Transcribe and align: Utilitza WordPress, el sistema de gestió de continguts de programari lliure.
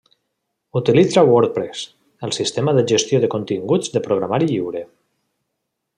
Utilitza 0.79 1.23
WordPress, 1.31 1.83
el 2.27 2.35
sistema 2.37 2.75
de 2.79 2.85
gestió 2.93 3.23
de 3.27 3.29
continguts 3.37 3.95
de 3.97 4.03
programari 4.09 4.51
lliure. 4.55 4.83